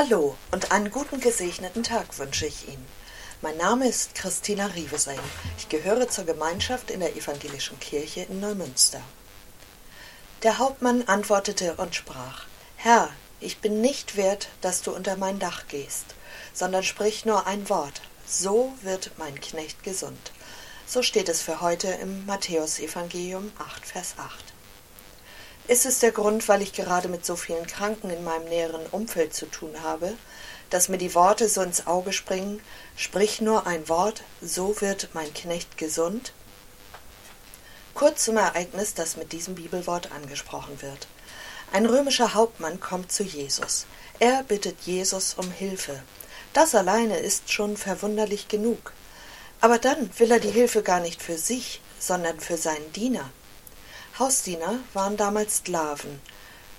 Hallo 0.00 0.36
und 0.52 0.70
einen 0.70 0.92
guten 0.92 1.18
gesegneten 1.18 1.82
Tag 1.82 2.20
wünsche 2.20 2.46
ich 2.46 2.68
Ihnen. 2.68 2.86
Mein 3.42 3.56
Name 3.56 3.88
ist 3.88 4.14
Christina 4.14 4.66
Rieveseng. 4.66 5.18
Ich 5.58 5.68
gehöre 5.68 6.08
zur 6.08 6.24
Gemeinschaft 6.24 6.92
in 6.92 7.00
der 7.00 7.16
Evangelischen 7.16 7.80
Kirche 7.80 8.20
in 8.20 8.38
Neumünster. 8.38 9.00
Der 10.44 10.58
Hauptmann 10.58 11.02
antwortete 11.08 11.74
und 11.78 11.96
sprach: 11.96 12.44
Herr, 12.76 13.10
ich 13.40 13.58
bin 13.58 13.80
nicht 13.80 14.16
wert, 14.16 14.50
dass 14.60 14.82
du 14.82 14.94
unter 14.94 15.16
mein 15.16 15.40
Dach 15.40 15.66
gehst, 15.66 16.14
sondern 16.54 16.84
sprich 16.84 17.24
nur 17.24 17.48
ein 17.48 17.68
Wort, 17.68 18.00
so 18.24 18.72
wird 18.82 19.10
mein 19.16 19.40
Knecht 19.40 19.82
gesund. 19.82 20.30
So 20.86 21.02
steht 21.02 21.28
es 21.28 21.42
für 21.42 21.60
heute 21.60 21.88
im 21.88 22.24
Matthäusevangelium 22.24 23.50
8, 23.58 23.84
Vers 23.84 24.14
8. 24.16 24.44
Ist 25.68 25.84
es 25.84 25.98
der 25.98 26.12
Grund, 26.12 26.48
weil 26.48 26.62
ich 26.62 26.72
gerade 26.72 27.08
mit 27.08 27.26
so 27.26 27.36
vielen 27.36 27.66
Kranken 27.66 28.08
in 28.08 28.24
meinem 28.24 28.48
näheren 28.48 28.86
Umfeld 28.90 29.34
zu 29.34 29.44
tun 29.44 29.82
habe, 29.82 30.14
dass 30.70 30.88
mir 30.88 30.96
die 30.96 31.14
Worte 31.14 31.46
so 31.50 31.60
ins 31.60 31.86
Auge 31.86 32.14
springen, 32.14 32.62
sprich 32.96 33.42
nur 33.42 33.66
ein 33.66 33.86
Wort, 33.86 34.22
so 34.40 34.80
wird 34.80 35.10
mein 35.12 35.32
Knecht 35.34 35.76
gesund? 35.76 36.32
Kurz 37.92 38.24
zum 38.24 38.38
Ereignis, 38.38 38.94
das 38.94 39.18
mit 39.18 39.32
diesem 39.32 39.56
Bibelwort 39.56 40.10
angesprochen 40.10 40.80
wird. 40.80 41.06
Ein 41.70 41.84
römischer 41.84 42.32
Hauptmann 42.32 42.80
kommt 42.80 43.12
zu 43.12 43.22
Jesus. 43.22 43.84
Er 44.20 44.44
bittet 44.44 44.80
Jesus 44.86 45.34
um 45.34 45.50
Hilfe. 45.50 46.02
Das 46.54 46.74
alleine 46.74 47.18
ist 47.18 47.52
schon 47.52 47.76
verwunderlich 47.76 48.48
genug. 48.48 48.94
Aber 49.60 49.76
dann 49.76 50.08
will 50.18 50.30
er 50.30 50.40
die 50.40 50.50
Hilfe 50.50 50.82
gar 50.82 51.00
nicht 51.00 51.22
für 51.22 51.36
sich, 51.36 51.82
sondern 51.98 52.40
für 52.40 52.56
seinen 52.56 52.90
Diener. 52.94 53.30
Hausdiener 54.18 54.80
waren 54.94 55.16
damals 55.16 55.58
Sklaven. 55.58 56.20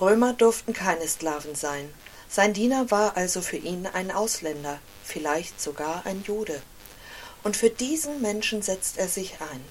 Römer 0.00 0.32
durften 0.32 0.72
keine 0.72 1.06
Sklaven 1.06 1.54
sein. 1.54 1.92
Sein 2.28 2.54
Diener 2.54 2.90
war 2.90 3.16
also 3.16 3.40
für 3.40 3.56
ihn 3.56 3.86
ein 3.86 4.10
Ausländer, 4.10 4.80
vielleicht 5.04 5.60
sogar 5.60 6.06
ein 6.06 6.24
Jude. 6.26 6.60
Und 7.44 7.56
für 7.56 7.70
diesen 7.70 8.20
Menschen 8.20 8.62
setzt 8.62 8.98
er 8.98 9.08
sich 9.08 9.40
ein. 9.40 9.64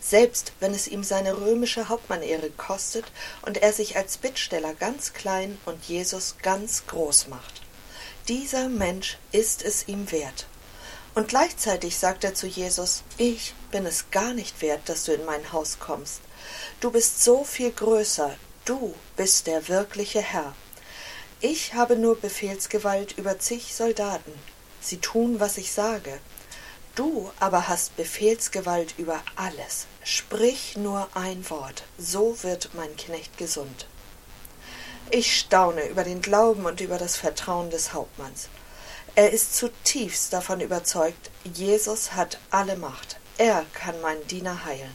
Selbst 0.00 0.52
wenn 0.60 0.72
es 0.72 0.88
ihm 0.88 1.04
seine 1.04 1.36
römische 1.36 1.88
Hauptmannehre 1.90 2.50
kostet 2.50 3.04
und 3.42 3.58
er 3.58 3.74
sich 3.74 3.96
als 3.96 4.16
Bittsteller 4.16 4.72
ganz 4.74 5.12
klein 5.12 5.58
und 5.66 5.84
Jesus 5.84 6.36
ganz 6.42 6.86
groß 6.86 7.28
macht. 7.28 7.60
Dieser 8.28 8.68
Mensch 8.70 9.18
ist 9.30 9.62
es 9.62 9.88
ihm 9.88 10.10
wert. 10.10 10.46
Und 11.14 11.28
gleichzeitig 11.28 11.96
sagt 11.98 12.24
er 12.24 12.34
zu 12.34 12.46
Jesus, 12.46 13.02
ich 13.18 13.54
bin 13.70 13.84
es 13.84 14.10
gar 14.10 14.32
nicht 14.32 14.62
wert, 14.62 14.88
dass 14.88 15.04
du 15.04 15.12
in 15.12 15.24
mein 15.24 15.52
Haus 15.52 15.78
kommst. 15.80 16.20
Du 16.80 16.90
bist 16.90 17.24
so 17.24 17.44
viel 17.44 17.72
größer, 17.72 18.34
du 18.64 18.94
bist 19.16 19.46
der 19.46 19.68
wirkliche 19.68 20.20
Herr. 20.20 20.54
Ich 21.40 21.74
habe 21.74 21.96
nur 21.96 22.16
Befehlsgewalt 22.16 23.16
über 23.18 23.38
zig 23.38 23.74
Soldaten. 23.74 24.32
Sie 24.80 24.98
tun, 24.98 25.40
was 25.40 25.58
ich 25.58 25.72
sage. 25.72 26.20
Du 26.94 27.30
aber 27.40 27.68
hast 27.68 27.96
Befehlsgewalt 27.96 28.94
über 28.98 29.22
alles. 29.36 29.86
Sprich 30.04 30.76
nur 30.76 31.08
ein 31.14 31.48
Wort, 31.50 31.84
so 31.98 32.42
wird 32.42 32.70
mein 32.74 32.94
Knecht 32.96 33.36
gesund. 33.38 33.86
Ich 35.10 35.38
staune 35.38 35.88
über 35.88 36.04
den 36.04 36.22
Glauben 36.22 36.66
und 36.66 36.80
über 36.80 36.98
das 36.98 37.16
Vertrauen 37.16 37.70
des 37.70 37.92
Hauptmanns. 37.92 38.48
Er 39.14 39.32
ist 39.32 39.56
zutiefst 39.56 40.32
davon 40.32 40.60
überzeugt, 40.60 41.30
Jesus 41.44 42.12
hat 42.12 42.38
alle 42.50 42.76
Macht. 42.76 43.18
Er 43.38 43.66
kann 43.72 44.00
meinen 44.00 44.26
Diener 44.28 44.64
heilen. 44.64 44.94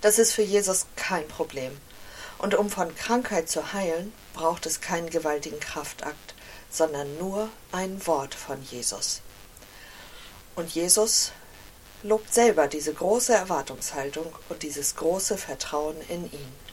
Das 0.00 0.18
ist 0.18 0.32
für 0.32 0.42
Jesus 0.42 0.86
kein 0.96 1.26
Problem. 1.28 1.78
Und 2.38 2.54
um 2.54 2.68
von 2.68 2.94
Krankheit 2.94 3.48
zu 3.48 3.72
heilen, 3.72 4.12
braucht 4.34 4.66
es 4.66 4.80
keinen 4.80 5.10
gewaltigen 5.10 5.60
Kraftakt, 5.60 6.34
sondern 6.70 7.16
nur 7.18 7.48
ein 7.72 8.06
Wort 8.06 8.34
von 8.34 8.62
Jesus. 8.62 9.22
Und 10.54 10.74
Jesus 10.74 11.32
lobt 12.02 12.32
selber 12.32 12.66
diese 12.66 12.92
große 12.92 13.32
Erwartungshaltung 13.32 14.34
und 14.48 14.62
dieses 14.62 14.96
große 14.96 15.38
Vertrauen 15.38 15.96
in 16.08 16.30
ihn. 16.30 16.65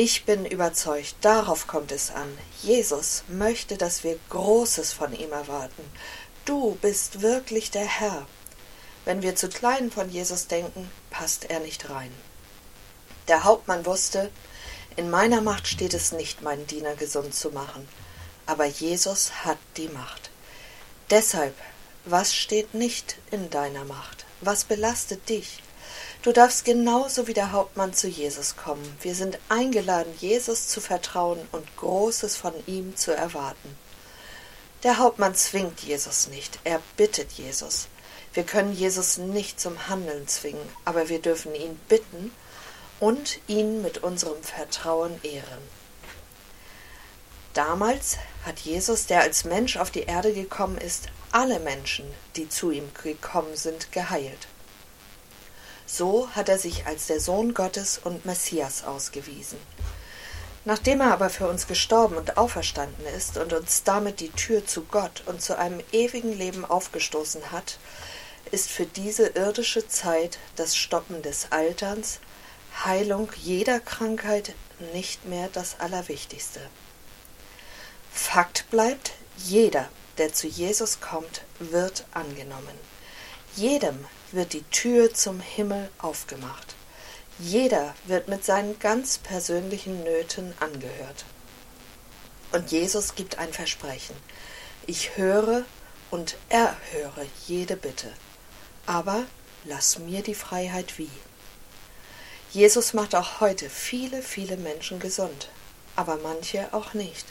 Ich 0.00 0.24
bin 0.24 0.46
überzeugt, 0.46 1.16
darauf 1.22 1.66
kommt 1.66 1.90
es 1.90 2.12
an. 2.12 2.38
Jesus 2.62 3.24
möchte, 3.26 3.76
dass 3.76 4.04
wir 4.04 4.16
Großes 4.30 4.92
von 4.92 5.12
ihm 5.12 5.32
erwarten. 5.32 5.82
Du 6.44 6.78
bist 6.80 7.20
wirklich 7.20 7.72
der 7.72 7.84
Herr. 7.84 8.24
Wenn 9.04 9.22
wir 9.22 9.34
zu 9.34 9.48
klein 9.48 9.90
von 9.90 10.08
Jesus 10.08 10.46
denken, 10.46 10.88
passt 11.10 11.50
er 11.50 11.58
nicht 11.58 11.90
rein. 11.90 12.12
Der 13.26 13.42
Hauptmann 13.42 13.86
wusste, 13.86 14.30
in 14.94 15.10
meiner 15.10 15.40
Macht 15.40 15.66
steht 15.66 15.94
es 15.94 16.12
nicht, 16.12 16.42
meinen 16.42 16.68
Diener 16.68 16.94
gesund 16.94 17.34
zu 17.34 17.50
machen, 17.50 17.88
aber 18.46 18.66
Jesus 18.66 19.44
hat 19.44 19.58
die 19.76 19.88
Macht. 19.88 20.30
Deshalb, 21.10 21.56
was 22.04 22.36
steht 22.36 22.72
nicht 22.72 23.16
in 23.32 23.50
deiner 23.50 23.84
Macht? 23.84 24.26
Was 24.42 24.62
belastet 24.62 25.28
dich? 25.28 25.60
Du 26.22 26.32
darfst 26.32 26.64
genauso 26.64 27.28
wie 27.28 27.32
der 27.32 27.52
Hauptmann 27.52 27.94
zu 27.94 28.08
Jesus 28.08 28.56
kommen. 28.56 28.96
Wir 29.02 29.14
sind 29.14 29.38
eingeladen, 29.48 30.12
Jesus 30.18 30.66
zu 30.66 30.80
vertrauen 30.80 31.38
und 31.52 31.76
Großes 31.76 32.36
von 32.36 32.52
ihm 32.66 32.96
zu 32.96 33.12
erwarten. 33.12 33.76
Der 34.82 34.98
Hauptmann 34.98 35.36
zwingt 35.36 35.80
Jesus 35.80 36.26
nicht, 36.26 36.58
er 36.64 36.80
bittet 36.96 37.32
Jesus. 37.32 37.86
Wir 38.34 38.42
können 38.42 38.72
Jesus 38.72 39.18
nicht 39.18 39.60
zum 39.60 39.88
Handeln 39.88 40.26
zwingen, 40.26 40.68
aber 40.84 41.08
wir 41.08 41.20
dürfen 41.20 41.54
ihn 41.54 41.78
bitten 41.88 42.32
und 42.98 43.38
ihn 43.46 43.80
mit 43.80 43.98
unserem 43.98 44.42
Vertrauen 44.42 45.20
ehren. 45.22 45.62
Damals 47.54 48.18
hat 48.44 48.58
Jesus, 48.58 49.06
der 49.06 49.20
als 49.20 49.44
Mensch 49.44 49.76
auf 49.76 49.90
die 49.90 50.02
Erde 50.02 50.32
gekommen 50.32 50.78
ist, 50.78 51.08
alle 51.30 51.60
Menschen, 51.60 52.06
die 52.34 52.48
zu 52.48 52.72
ihm 52.72 52.90
gekommen 53.02 53.56
sind, 53.56 53.92
geheilt. 53.92 54.48
So 55.90 56.28
hat 56.32 56.50
er 56.50 56.58
sich 56.58 56.86
als 56.86 57.06
der 57.06 57.18
Sohn 57.18 57.54
Gottes 57.54 57.98
und 58.04 58.26
Messias 58.26 58.84
ausgewiesen. 58.84 59.58
Nachdem 60.66 61.00
er 61.00 61.12
aber 61.12 61.30
für 61.30 61.48
uns 61.48 61.66
gestorben 61.66 62.16
und 62.16 62.36
auferstanden 62.36 63.06
ist 63.16 63.38
und 63.38 63.54
uns 63.54 63.84
damit 63.84 64.20
die 64.20 64.28
Tür 64.28 64.66
zu 64.66 64.82
Gott 64.82 65.22
und 65.24 65.40
zu 65.40 65.56
einem 65.56 65.80
ewigen 65.92 66.36
Leben 66.36 66.66
aufgestoßen 66.66 67.52
hat, 67.52 67.78
ist 68.50 68.68
für 68.68 68.84
diese 68.84 69.28
irdische 69.28 69.88
Zeit 69.88 70.38
das 70.56 70.76
Stoppen 70.76 71.22
des 71.22 71.52
Alterns, 71.52 72.20
Heilung 72.84 73.30
jeder 73.36 73.80
Krankheit 73.80 74.52
nicht 74.92 75.24
mehr 75.24 75.48
das 75.52 75.80
Allerwichtigste. 75.80 76.60
Fakt 78.12 78.68
bleibt, 78.70 79.12
jeder, 79.38 79.88
der 80.18 80.34
zu 80.34 80.46
Jesus 80.48 81.00
kommt, 81.00 81.42
wird 81.60 82.04
angenommen. 82.12 82.97
Jedem 83.58 84.06
wird 84.32 84.52
die 84.52 84.62
Tür 84.70 85.12
zum 85.12 85.40
Himmel 85.40 85.90
aufgemacht. 85.98 86.74
Jeder 87.38 87.94
wird 88.04 88.28
mit 88.28 88.44
seinen 88.44 88.78
ganz 88.78 89.18
persönlichen 89.18 90.02
Nöten 90.04 90.54
angehört. 90.60 91.24
Und 92.52 92.70
Jesus 92.70 93.14
gibt 93.14 93.38
ein 93.38 93.52
Versprechen. 93.52 94.16
Ich 94.86 95.16
höre 95.16 95.64
und 96.10 96.36
erhöre 96.48 97.26
jede 97.46 97.76
Bitte 97.76 98.12
aber 98.88 99.26
lass 99.64 99.98
mir 99.98 100.22
die 100.22 100.34
Freiheit 100.34 100.96
wie. 100.96 101.10
Jesus 102.52 102.94
macht 102.94 103.14
auch 103.14 103.40
heute 103.40 103.68
viele, 103.68 104.22
viele 104.22 104.56
Menschen 104.56 104.98
gesund, 104.98 105.50
aber 105.94 106.16
manche 106.22 106.72
auch 106.72 106.94
nicht. 106.94 107.26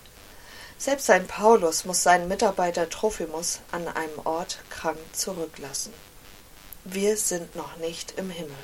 Selbst 0.78 1.10
ein 1.10 1.26
Paulus 1.26 1.84
muss 1.86 2.04
seinen 2.04 2.28
Mitarbeiter 2.28 2.88
Trophimus 2.88 3.62
an 3.72 3.88
einem 3.88 4.20
Ort 4.24 4.60
krank 4.70 5.00
zurücklassen. 5.14 5.92
Wir 6.90 7.18
sind 7.18 7.54
noch 7.54 7.76
nicht 7.76 8.14
im 8.16 8.30
Himmel. 8.30 8.56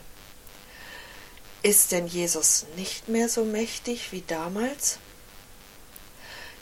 Ist 1.61 1.91
denn 1.91 2.07
Jesus 2.07 2.65
nicht 2.77 3.09
mehr 3.09 3.27
so 3.27 3.43
mächtig 3.43 4.13
wie 4.13 4.21
damals? 4.21 4.97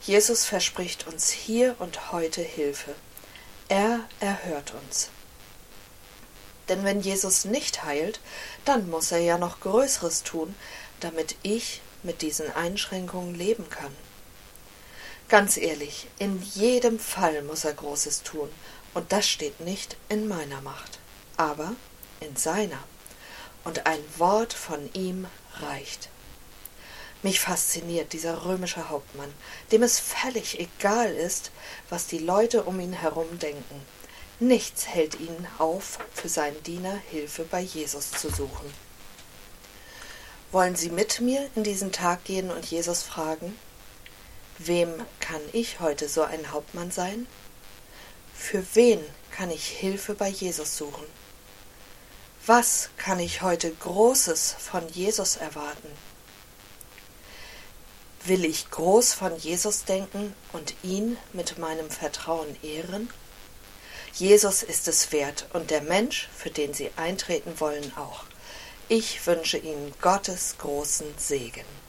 Jesus 0.04 0.44
verspricht 0.44 1.06
uns 1.06 1.30
hier 1.30 1.76
und 1.78 2.10
heute 2.10 2.42
Hilfe. 2.42 2.96
Er 3.68 4.00
erhört 4.18 4.74
uns. 4.74 5.10
Denn 6.68 6.82
wenn 6.82 7.00
Jesus 7.00 7.44
nicht 7.44 7.84
heilt, 7.84 8.18
dann 8.64 8.90
muss 8.90 9.12
er 9.12 9.20
ja 9.20 9.38
noch 9.38 9.60
Größeres 9.60 10.24
tun, 10.24 10.56
damit 10.98 11.36
ich 11.44 11.80
mit 12.02 12.22
diesen 12.22 12.52
Einschränkungen 12.52 13.36
leben 13.36 13.70
kann. 13.70 13.94
Ganz 15.28 15.56
ehrlich, 15.56 16.08
in 16.18 16.42
jedem 16.42 16.98
Fall 16.98 17.42
muss 17.42 17.64
er 17.64 17.74
Großes 17.74 18.24
tun, 18.24 18.48
und 18.94 19.12
das 19.12 19.28
steht 19.28 19.60
nicht 19.60 19.96
in 20.08 20.26
meiner 20.26 20.60
Macht, 20.60 20.98
aber 21.42 21.74
in 22.20 22.36
seiner. 22.36 22.78
Und 23.64 23.86
ein 23.86 24.00
Wort 24.16 24.52
von 24.52 24.88
ihm 24.94 25.26
reicht. 25.54 26.08
Mich 27.22 27.40
fasziniert 27.40 28.12
dieser 28.12 28.44
römische 28.44 28.88
Hauptmann, 28.88 29.32
dem 29.70 29.82
es 29.82 29.98
völlig 30.00 30.58
egal 30.58 31.12
ist, 31.12 31.50
was 31.88 32.06
die 32.06 32.18
Leute 32.18 32.62
um 32.64 32.78
ihn 32.80 32.92
herum 32.92 33.38
denken. 33.38 33.82
Nichts 34.40 34.88
hält 34.88 35.20
ihn 35.20 35.46
auf, 35.58 35.98
für 36.14 36.28
seinen 36.28 36.60
Diener 36.64 36.96
Hilfe 37.10 37.44
bei 37.44 37.60
Jesus 37.60 38.10
zu 38.10 38.28
suchen. 38.28 38.72
Wollen 40.50 40.76
Sie 40.76 40.90
mit 40.90 41.20
mir 41.20 41.48
in 41.54 41.64
diesen 41.64 41.92
Tag 41.92 42.24
gehen 42.24 42.50
und 42.50 42.66
Jesus 42.66 43.02
fragen? 43.02 43.56
Wem 44.58 44.90
kann 45.20 45.40
ich 45.52 45.80
heute 45.80 46.08
so 46.08 46.22
ein 46.22 46.50
Hauptmann 46.50 46.90
sein? 46.90 47.26
Für 48.34 48.64
wen 48.74 49.00
kann 49.30 49.50
ich 49.50 49.66
Hilfe 49.66 50.14
bei 50.14 50.28
Jesus 50.28 50.76
suchen? 50.76 51.06
Was 52.44 52.90
kann 52.96 53.20
ich 53.20 53.42
heute 53.42 53.70
Großes 53.70 54.56
von 54.58 54.88
Jesus 54.88 55.36
erwarten? 55.36 55.88
Will 58.24 58.44
ich 58.44 58.68
groß 58.68 59.12
von 59.12 59.36
Jesus 59.36 59.84
denken 59.84 60.34
und 60.52 60.74
ihn 60.82 61.18
mit 61.32 61.58
meinem 61.58 61.88
Vertrauen 61.88 62.56
ehren? 62.64 63.08
Jesus 64.14 64.64
ist 64.64 64.88
es 64.88 65.12
wert 65.12 65.46
und 65.52 65.70
der 65.70 65.82
Mensch, 65.82 66.28
für 66.36 66.50
den 66.50 66.74
Sie 66.74 66.90
eintreten 66.96 67.60
wollen, 67.60 67.92
auch. 67.96 68.24
Ich 68.88 69.24
wünsche 69.24 69.58
Ihnen 69.58 69.94
Gottes 70.00 70.56
großen 70.58 71.14
Segen. 71.18 71.81